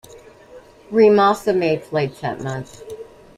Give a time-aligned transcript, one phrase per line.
[0.89, 2.81] Ream also made flights that month.